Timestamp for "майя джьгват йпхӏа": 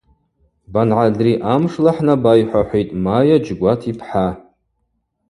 3.03-4.27